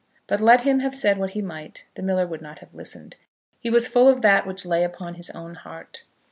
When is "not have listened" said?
2.41-3.17